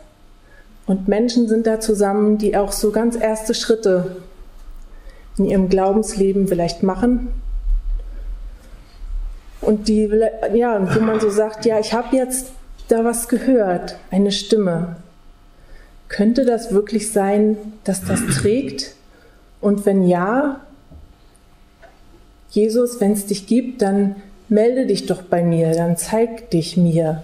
und 0.86 1.08
Menschen 1.08 1.48
sind 1.48 1.66
da 1.68 1.80
zusammen, 1.80 2.38
die 2.38 2.58
auch 2.58 2.74
so 2.74 2.92
ganz 2.92 3.16
erste 3.16 3.54
Schritte 3.54 4.18
in 5.38 5.46
ihrem 5.46 5.70
Glaubensleben 5.70 6.48
vielleicht 6.48 6.84
machen. 6.84 7.30
Und 9.62 9.88
die, 9.88 10.12
ja, 10.54 10.96
wo 10.96 11.00
man 11.00 11.20
so 11.20 11.30
sagt, 11.30 11.66
ja, 11.66 11.80
ich 11.80 11.94
habe 11.94 12.16
jetzt 12.16 12.48
da 12.90 13.06
was 13.06 13.30
gehört, 13.30 13.98
eine 14.12 14.32
Stimme. 14.32 14.98
Könnte 16.10 16.44
das 16.44 16.74
wirklich 16.74 17.14
sein, 17.14 17.56
dass 17.86 18.04
das 18.04 18.26
trägt? 18.42 18.96
Und 19.62 19.86
wenn 19.86 20.06
ja, 20.06 20.62
Jesus, 22.50 23.00
wenn 23.00 23.14
es 23.14 23.28
dich 23.28 23.48
gibt, 23.48 23.82
dann 23.82 24.16
melde 24.50 24.88
dich 24.88 25.06
doch 25.06 25.22
bei 25.22 25.44
mir, 25.44 25.74
dann 25.74 25.98
zeig 25.98 26.50
dich 26.50 26.76
mir, 26.76 27.24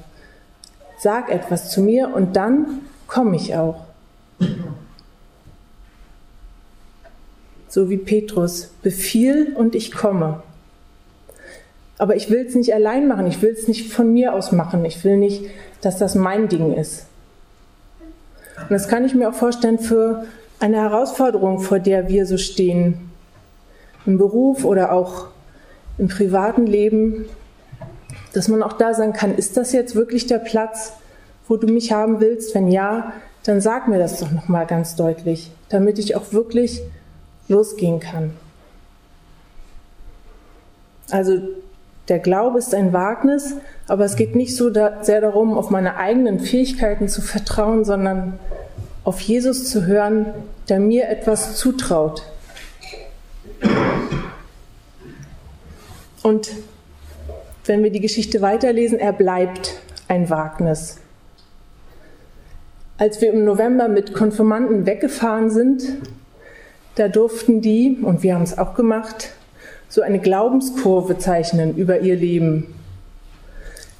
sag 0.99 1.31
etwas 1.31 1.71
zu 1.71 1.81
mir 1.81 2.13
und 2.13 2.35
dann 2.35 2.81
komme 3.07 3.35
ich 3.35 3.55
auch. 3.55 3.85
So 7.67 7.89
wie 7.89 7.97
Petrus, 7.97 8.69
befiehl 8.83 9.53
und 9.55 9.73
ich 9.73 9.91
komme. 9.91 10.43
Aber 11.97 12.15
ich 12.15 12.29
will 12.29 12.45
es 12.45 12.55
nicht 12.55 12.73
allein 12.73 13.07
machen, 13.07 13.27
ich 13.27 13.41
will 13.41 13.51
es 13.51 13.67
nicht 13.67 13.91
von 13.91 14.11
mir 14.11 14.33
aus 14.33 14.51
machen, 14.51 14.83
ich 14.85 15.03
will 15.03 15.17
nicht, 15.17 15.45
dass 15.81 15.97
das 15.97 16.15
mein 16.15 16.49
Ding 16.49 16.73
ist. 16.73 17.05
Und 18.57 18.71
das 18.71 18.87
kann 18.87 19.05
ich 19.05 19.15
mir 19.15 19.29
auch 19.29 19.33
vorstellen 19.33 19.79
für 19.79 20.25
eine 20.59 20.77
Herausforderung, 20.77 21.59
vor 21.59 21.79
der 21.79 22.09
wir 22.09 22.25
so 22.25 22.37
stehen, 22.37 23.11
im 24.05 24.17
Beruf 24.17 24.65
oder 24.65 24.91
auch 24.91 25.27
im 25.97 26.07
privaten 26.07 26.65
Leben, 26.65 27.25
dass 28.33 28.47
man 28.47 28.61
auch 28.63 28.73
da 28.73 28.93
sagen 28.93 29.13
kann, 29.13 29.35
ist 29.35 29.57
das 29.57 29.71
jetzt 29.71 29.95
wirklich 29.95 30.27
der 30.27 30.39
Platz, 30.39 30.93
wo 31.47 31.57
du 31.57 31.67
mich 31.67 31.91
haben 31.91 32.19
willst? 32.19 32.53
Wenn 32.53 32.67
ja, 32.67 33.13
dann 33.43 33.61
sag 33.61 33.87
mir 33.87 33.99
das 33.99 34.19
doch 34.19 34.31
noch 34.31 34.47
mal 34.47 34.65
ganz 34.65 34.95
deutlich, 34.95 35.51
damit 35.69 35.99
ich 35.99 36.15
auch 36.15 36.33
wirklich 36.33 36.81
losgehen 37.47 37.99
kann. 37.99 38.31
Also 41.11 41.39
der 42.07 42.19
Glaube 42.19 42.59
ist 42.59 42.75
ein 42.75 42.93
Wagnis, 42.93 43.55
aber 43.87 44.05
es 44.05 44.15
geht 44.15 44.35
nicht 44.35 44.55
so 44.55 44.71
sehr 44.73 45.21
darum, 45.21 45.57
auf 45.57 45.69
meine 45.69 45.97
eigenen 45.97 46.39
Fähigkeiten 46.39 47.07
zu 47.07 47.21
vertrauen, 47.21 47.83
sondern 47.83 48.39
auf 49.03 49.19
Jesus 49.21 49.69
zu 49.69 49.85
hören, 49.85 50.27
der 50.69 50.79
mir 50.79 51.09
etwas 51.09 51.55
zutraut. 51.55 52.23
Und 56.21 56.51
wenn 57.65 57.83
wir 57.83 57.91
die 57.91 57.99
Geschichte 57.99 58.41
weiterlesen, 58.41 58.99
er 58.99 59.13
bleibt 59.13 59.79
ein 60.07 60.29
Wagnis. 60.29 60.99
Als 62.97 63.21
wir 63.21 63.33
im 63.33 63.43
November 63.43 63.87
mit 63.87 64.13
Konfirmanden 64.13 64.85
weggefahren 64.85 65.49
sind, 65.49 65.83
da 66.95 67.09
durften 67.09 67.61
die, 67.61 67.97
und 68.01 68.23
wir 68.23 68.35
haben 68.35 68.43
es 68.43 68.57
auch 68.57 68.73
gemacht, 68.73 69.33
so 69.95 70.01
eine 70.01 70.19
Glaubenskurve 70.19 71.17
zeichnen 71.17 71.77
über 71.77 72.01
ihr 72.01 72.17
Leben. 72.17 72.65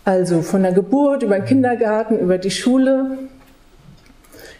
Also 0.04 0.42
von 0.42 0.62
der 0.62 0.74
Geburt 0.74 1.24
über 1.24 1.40
den 1.40 1.46
Kindergarten, 1.46 2.20
über 2.20 2.38
die 2.38 2.52
Schule, 2.52 3.18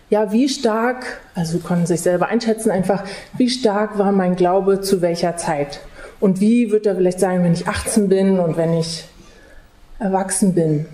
ja, 0.10 0.32
wie 0.32 0.48
stark, 0.48 1.20
also 1.34 1.60
konnten 1.60 1.88
sich 1.88 2.00
selber 2.00 2.28
einschätzen 2.28 2.72
einfach, 2.72 3.04
wie 3.38 3.50
stark 3.50 3.98
war 3.98 4.14
mein 4.14 4.38
Glaube 4.38 4.80
zu 4.80 5.02
welcher 5.02 5.36
Zeit? 5.36 5.82
Und 6.22 6.40
wie 6.40 6.72
wird 6.72 6.86
er 6.86 6.96
vielleicht 6.96 7.20
sein, 7.20 7.44
wenn 7.44 7.52
ich 7.52 7.68
18 7.68 8.08
bin 8.08 8.40
und 8.40 8.56
wenn 8.56 8.74
ich 8.74 9.04
erwachsen 10.00 10.54
bin? 10.54 10.86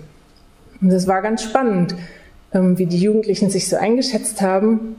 Und 0.80 0.90
das 0.90 1.06
war 1.06 1.22
ganz 1.22 1.44
spannend, 1.44 1.94
ähm, 2.52 2.78
wie 2.78 2.86
die 2.86 2.98
Jugendlichen 2.98 3.48
sich 3.48 3.68
so 3.68 3.76
eingeschätzt 3.76 4.42
haben 4.42 4.96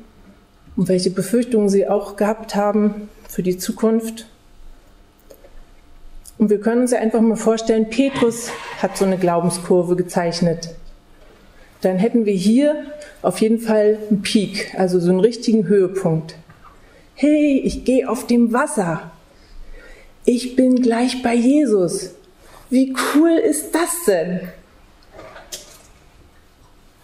und 0.78 0.88
welche 0.88 1.10
Befürchtungen 1.10 1.68
sie 1.68 1.90
auch 1.90 2.16
gehabt 2.16 2.56
haben 2.56 3.10
für 3.28 3.44
die 3.44 3.58
Zukunft. 3.58 4.28
Und 6.38 6.50
wir 6.50 6.60
können 6.60 6.82
uns 6.82 6.92
ja 6.92 7.00
einfach 7.00 7.22
mal 7.22 7.36
vorstellen, 7.36 7.90
Petrus 7.90 8.50
hat 8.82 8.98
so 8.98 9.06
eine 9.06 9.18
Glaubenskurve 9.18 9.96
gezeichnet. 9.96 10.70
Dann 11.82 11.98
hätten 11.98 12.26
wir 12.26 12.34
hier 12.34 12.76
auf 13.22 13.40
jeden 13.40 13.60
Fall 13.60 13.98
einen 14.10 14.22
Peak, 14.22 14.74
also 14.78 15.00
so 15.00 15.10
einen 15.10 15.20
richtigen 15.20 15.68
Höhepunkt. 15.68 16.36
Hey, 17.16 17.62
ich 17.64 17.86
gehe 17.86 18.10
auf 18.10 18.26
dem 18.26 18.54
Wasser. 18.54 19.12
Ich 20.26 20.56
bin 20.56 20.82
gleich 20.82 21.22
bei 21.22 21.34
Jesus. 21.34 22.12
Wie 22.70 22.96
cool 23.16 23.32
ist 23.32 23.76
das 23.76 24.06
denn? 24.08 24.48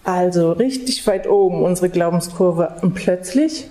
Also 0.04 0.54
richtig 0.54 1.06
weit 1.06 1.28
oben 1.28 1.62
unsere 1.62 1.90
Glaubenskurve 1.90 2.78
und 2.82 2.96
plötzlich 2.96 3.70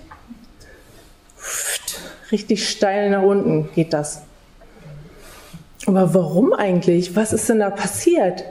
richtig 2.31 2.69
steil 2.69 3.09
nach 3.09 3.23
unten 3.23 3.69
geht 3.73 3.93
das. 3.93 4.21
Aber 5.85 6.13
warum 6.13 6.53
eigentlich? 6.53 7.15
Was 7.15 7.33
ist 7.33 7.47
denn 7.49 7.59
da 7.59 7.69
passiert? 7.69 8.43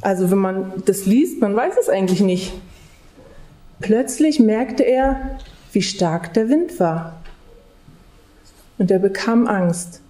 Also 0.00 0.30
wenn 0.30 0.38
man 0.38 0.72
das 0.84 1.06
liest, 1.06 1.40
man 1.40 1.56
weiß 1.56 1.74
es 1.80 1.88
eigentlich 1.88 2.20
nicht. 2.20 2.52
Plötzlich 3.80 4.40
merkte 4.40 4.82
er, 4.82 5.38
wie 5.72 5.82
stark 5.82 6.32
der 6.34 6.48
Wind 6.48 6.78
war. 6.80 7.20
Und 8.78 8.90
er 8.90 8.98
bekam 8.98 9.46
Angst. 9.46 10.00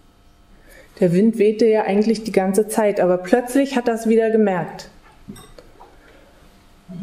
Der 1.01 1.13
Wind 1.13 1.39
wehte 1.39 1.67
ja 1.67 1.83
eigentlich 1.83 2.25
die 2.25 2.33
ganze 2.33 2.69
Zeit, 2.69 3.01
aber 3.01 3.19
plötzlich 3.19 3.77
hat 3.77 3.89
er 3.89 3.95
es 3.95 4.09
wieder 4.09 4.31
gemerkt. 4.31 4.89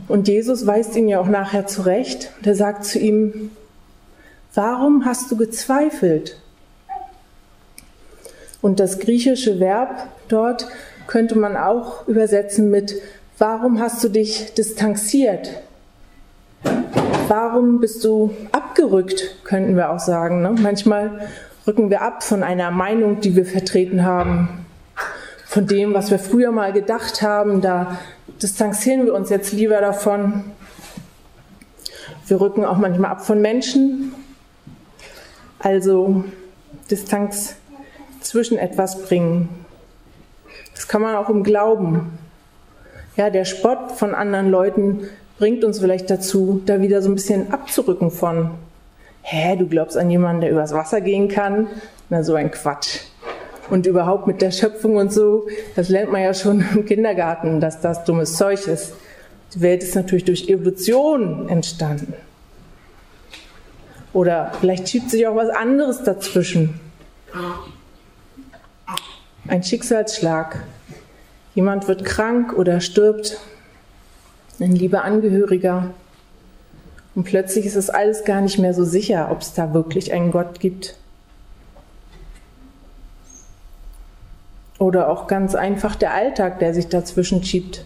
Und 0.07 0.27
Jesus 0.27 0.65
weist 0.65 0.95
ihn 0.95 1.07
ja 1.07 1.19
auch 1.19 1.27
nachher 1.27 1.67
zurecht. 1.67 2.31
Und 2.37 2.47
er 2.47 2.55
sagt 2.55 2.85
zu 2.85 2.99
ihm, 2.99 3.51
warum 4.53 5.05
hast 5.05 5.29
du 5.31 5.37
gezweifelt? 5.37 6.37
Und 8.63 8.79
das 8.79 8.97
griechische 8.99 9.59
Verb 9.59 10.07
dort 10.29 10.69
könnte 11.05 11.37
man 11.37 11.57
auch 11.57 12.07
übersetzen 12.07 12.71
mit, 12.71 12.95
warum 13.37 13.81
hast 13.81 14.01
du 14.05 14.07
dich 14.07 14.53
distanziert? 14.53 15.49
Warum 17.27 17.81
bist 17.81 18.05
du 18.05 18.33
abgerückt, 18.53 19.35
könnten 19.43 19.75
wir 19.75 19.91
auch 19.91 19.99
sagen. 19.99 20.41
Ne? 20.41 20.55
Manchmal 20.57 21.27
rücken 21.67 21.89
wir 21.89 22.03
ab 22.03 22.23
von 22.23 22.41
einer 22.41 22.71
Meinung, 22.71 23.19
die 23.19 23.35
wir 23.35 23.45
vertreten 23.45 24.05
haben, 24.05 24.65
von 25.45 25.67
dem, 25.67 25.93
was 25.93 26.09
wir 26.09 26.17
früher 26.17 26.53
mal 26.53 26.71
gedacht 26.71 27.21
haben. 27.21 27.59
Da 27.59 27.97
distanzieren 28.41 29.05
wir 29.05 29.13
uns 29.13 29.29
jetzt 29.29 29.51
lieber 29.51 29.81
davon. 29.81 30.45
Wir 32.27 32.39
rücken 32.39 32.63
auch 32.63 32.77
manchmal 32.77 33.11
ab 33.11 33.25
von 33.25 33.41
Menschen. 33.41 34.13
Also 35.59 36.23
Distanz 36.89 37.57
zwischen 38.23 38.57
etwas 38.57 39.03
bringen. 39.03 39.49
Das 40.73 40.87
kann 40.87 41.01
man 41.01 41.15
auch 41.15 41.29
im 41.29 41.43
Glauben. 41.43 42.17
Ja, 43.15 43.29
der 43.29 43.45
Spott 43.45 43.91
von 43.91 44.15
anderen 44.15 44.49
Leuten 44.49 45.07
bringt 45.37 45.63
uns 45.63 45.79
vielleicht 45.79 46.09
dazu, 46.09 46.61
da 46.65 46.81
wieder 46.81 47.01
so 47.01 47.09
ein 47.09 47.15
bisschen 47.15 47.51
abzurücken 47.51 48.11
von 48.11 48.51
hä, 49.23 49.55
du 49.55 49.67
glaubst 49.67 49.97
an 49.97 50.09
jemanden, 50.09 50.41
der 50.41 50.51
übers 50.51 50.73
Wasser 50.73 51.01
gehen 51.01 51.27
kann? 51.27 51.67
Na, 52.09 52.23
so 52.23 52.35
ein 52.35 52.51
Quatsch. 52.51 52.99
Und 53.69 53.87
überhaupt 53.87 54.27
mit 54.27 54.41
der 54.41 54.51
Schöpfung 54.51 54.97
und 54.97 55.11
so, 55.11 55.47
das 55.75 55.89
lernt 55.89 56.11
man 56.11 56.21
ja 56.21 56.33
schon 56.33 56.63
im 56.73 56.85
Kindergarten, 56.85 57.61
dass 57.61 57.81
das 57.81 58.03
dummes 58.03 58.35
Zeug 58.35 58.67
ist. 58.67 58.93
Die 59.55 59.61
Welt 59.61 59.83
ist 59.83 59.95
natürlich 59.95 60.25
durch 60.25 60.49
Evolution 60.49 61.47
entstanden. 61.47 62.13
Oder 64.11 64.51
vielleicht 64.59 64.89
schiebt 64.89 65.09
sich 65.09 65.25
auch 65.25 65.35
was 65.35 65.49
anderes 65.49 66.03
dazwischen. 66.03 66.79
Ein 69.45 69.61
Schicksalsschlag. 69.61 70.63
Jemand 71.53 71.87
wird 71.89 72.05
krank 72.05 72.53
oder 72.53 72.79
stirbt. 72.79 73.39
Ein 74.59 74.71
lieber 74.71 75.03
Angehöriger. 75.03 75.93
Und 77.13 77.25
plötzlich 77.25 77.65
ist 77.65 77.75
es 77.75 77.89
alles 77.89 78.23
gar 78.23 78.39
nicht 78.39 78.57
mehr 78.57 78.73
so 78.73 78.85
sicher, 78.85 79.29
ob 79.31 79.41
es 79.41 79.53
da 79.53 79.73
wirklich 79.73 80.13
einen 80.13 80.31
Gott 80.31 80.61
gibt. 80.61 80.97
Oder 84.79 85.09
auch 85.09 85.27
ganz 85.27 85.55
einfach 85.55 85.95
der 85.95 86.13
Alltag, 86.13 86.59
der 86.59 86.73
sich 86.73 86.87
dazwischen 86.87 87.43
schiebt. 87.43 87.85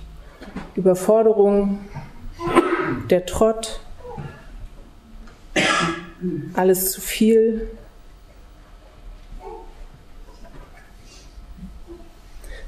Überforderung, 0.76 1.80
der 3.10 3.26
Trott, 3.26 3.80
alles 6.54 6.92
zu 6.92 7.02
viel. 7.02 7.68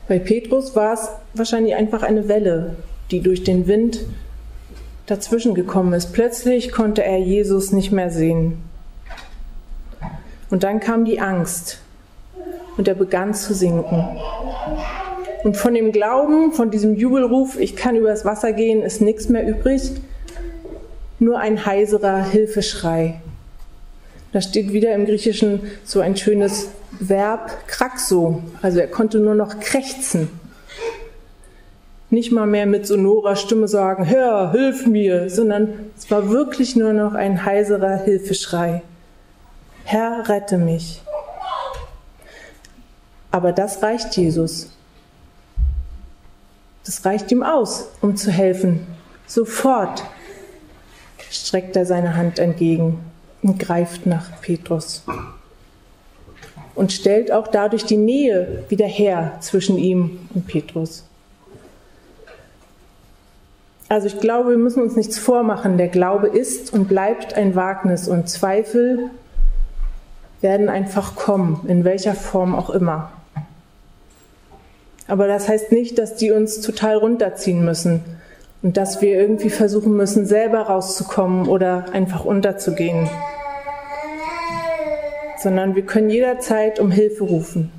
Bei 0.10 0.18
Petrus 0.18 0.76
war 0.76 0.96
es 0.96 1.08
wahrscheinlich 1.36 1.76
einfach 1.76 2.02
eine 2.02 2.28
Welle, 2.28 2.76
die 3.12 3.22
durch 3.22 3.44
den 3.44 3.68
Wind 3.68 4.00
dazwischen 5.06 5.54
gekommen 5.54 5.94
ist. 5.94 6.14
Plötzlich 6.14 6.72
konnte 6.72 7.04
er 7.04 7.20
Jesus 7.20 7.72
nicht 7.72 7.92
mehr 7.92 8.10
sehen. 8.10 8.58
Und 10.50 10.64
dann 10.64 10.80
kam 10.80 11.06
die 11.06 11.20
Angst 11.20 11.78
und 12.76 12.88
er 12.88 12.96
begann 12.96 13.36
zu 13.36 13.54
sinken. 13.54 14.04
Und 15.44 15.56
von 15.56 15.76
dem 15.76 15.92
Glauben, 15.92 16.54
von 16.54 16.72
diesem 16.72 16.96
Jubelruf, 16.96 17.60
ich 17.60 17.76
kann 17.76 17.96
übers 17.96 18.26
Wasser 18.26 18.52
gehen, 18.52 18.82
ist 18.82 19.02
nichts 19.02 19.30
mehr 19.30 19.48
übrig, 19.48 19.92
nur 21.20 21.38
ein 21.38 21.68
heiserer 21.68 22.24
Hilfeschrei. 22.24 23.22
Da 24.32 24.42
steht 24.42 24.74
wieder 24.74 24.94
im 24.94 25.06
Griechischen 25.06 25.62
so 25.84 26.02
ein 26.02 26.16
schönes 26.16 26.70
Verb, 27.00 27.68
kraxo, 27.68 28.44
also 28.62 28.80
er 28.80 28.88
konnte 28.88 29.20
nur 29.20 29.36
noch 29.36 29.60
krächzen 29.60 30.30
nicht 32.10 32.32
mal 32.32 32.48
mehr 32.48 32.66
mit 32.66 32.88
sonorer 32.88 33.36
Stimme 33.36 33.68
sagen, 33.68 34.04
Herr, 34.04 34.52
hilf 34.52 34.88
mir, 34.88 35.30
sondern 35.30 35.92
es 35.98 36.10
war 36.10 36.30
wirklich 36.30 36.76
nur 36.76 36.94
noch 36.94 37.14
ein 37.14 37.46
heiserer 37.46 37.98
Hilfeschrei. 37.98 38.82
Herr, 39.84 40.28
rette 40.28 40.58
mich. 40.58 41.02
Aber 43.32 43.52
das 43.52 43.84
reicht 43.84 44.18
Jesus. 44.18 44.72
Das 46.84 47.06
reicht 47.06 47.32
ihm 47.32 47.44
aus, 47.44 47.90
um 48.02 48.16
zu 48.16 48.32
helfen. 48.32 48.88
Sofort 49.28 50.04
streckt 51.30 51.76
er 51.76 51.86
seine 51.86 52.16
Hand 52.16 52.40
entgegen 52.40 52.98
und 53.42 53.60
greift 53.60 54.06
nach 54.06 54.42
Petrus 54.42 55.04
und 56.76 56.94
stellt 56.94 57.32
auch 57.32 57.48
dadurch 57.48 57.84
die 57.84 57.98
Nähe 57.98 58.64
wieder 58.70 58.86
her 58.86 59.34
zwischen 59.42 59.78
ihm 59.78 60.20
und 60.34 60.48
Petrus. 60.48 61.04
Also 63.90 64.08
ich 64.08 64.20
glaube, 64.20 64.52
wir 64.52 64.58
müssen 64.58 64.84
uns 64.84 64.96
nichts 64.96 65.18
vormachen. 65.18 65.78
Der 65.78 65.88
Glaube 65.88 66.28
ist 66.28 66.72
und 66.72 66.88
bleibt 66.88 67.34
ein 67.34 67.56
Wagnis 67.56 68.08
und 68.08 68.30
Zweifel 68.30 69.10
werden 70.42 70.70
einfach 70.70 71.16
kommen, 71.16 71.66
in 71.68 71.84
welcher 71.84 72.14
Form 72.14 72.56
auch 72.56 72.70
immer. 72.70 73.12
Aber 75.08 75.28
das 75.28 75.50
heißt 75.50 75.72
nicht, 75.72 75.98
dass 75.98 76.16
die 76.16 76.32
uns 76.32 76.62
total 76.62 76.98
runterziehen 76.98 77.66
müssen 77.66 78.04
und 78.62 78.78
dass 78.78 79.02
wir 79.02 79.18
irgendwie 79.18 79.50
versuchen 79.50 79.96
müssen, 79.96 80.26
selber 80.26 80.62
rauszukommen 80.64 81.48
oder 81.48 81.86
einfach 81.94 82.26
unterzugehen, 82.26 83.10
sondern 85.38 85.76
wir 85.76 85.84
können 85.84 86.10
jederzeit 86.10 86.80
um 86.80 86.92
Hilfe 86.92 87.24
rufen. 87.24 87.72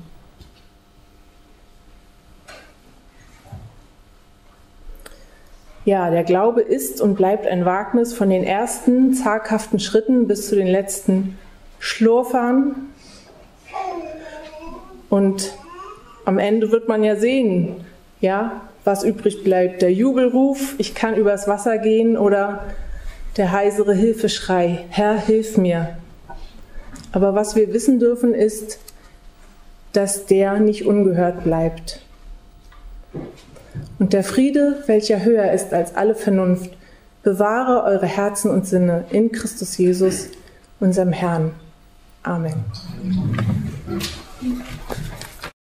Ja, 5.83 6.11
der 6.11 6.23
Glaube 6.23 6.61
ist 6.61 7.01
und 7.01 7.15
bleibt 7.15 7.47
ein 7.47 7.65
Wagnis 7.65 8.13
von 8.13 8.29
den 8.29 8.43
ersten 8.43 9.15
zaghaften 9.15 9.79
Schritten 9.79 10.27
bis 10.27 10.47
zu 10.47 10.55
den 10.55 10.67
letzten 10.67 11.39
Schlurfern. 11.79 12.75
Und 15.09 15.55
am 16.23 16.37
Ende 16.37 16.71
wird 16.71 16.87
man 16.87 17.03
ja 17.03 17.15
sehen, 17.15 17.83
ja, 18.19 18.61
was 18.83 19.03
übrig 19.03 19.43
bleibt. 19.43 19.81
Der 19.81 19.91
Jubelruf, 19.91 20.75
ich 20.77 20.95
kann 20.95 21.15
übers 21.15 21.47
Wasser 21.47 21.77
gehen 21.77 22.17
oder 22.17 22.63
der 23.37 23.51
heisere 23.51 23.93
Hilfeschrei, 23.93 24.85
Herr, 24.89 25.17
hilf 25.17 25.57
mir. 25.57 25.97
Aber 27.11 27.35
was 27.35 27.55
wir 27.55 27.73
wissen 27.73 27.99
dürfen 27.99 28.33
ist, 28.33 28.79
dass 29.93 30.25
der 30.25 30.59
nicht 30.59 30.85
ungehört 30.85 31.43
bleibt. 31.43 32.01
Und 33.99 34.13
der 34.13 34.23
Friede, 34.23 34.83
welcher 34.87 35.23
höher 35.23 35.51
ist 35.51 35.73
als 35.73 35.95
alle 35.95 36.15
Vernunft, 36.15 36.71
bewahre 37.23 37.83
eure 37.83 38.07
Herzen 38.07 38.49
und 38.49 38.65
Sinne 38.65 39.05
in 39.11 39.31
Christus 39.31 39.77
Jesus, 39.77 40.29
unserem 40.79 41.11
Herrn. 41.11 41.51
Amen. 42.23 42.63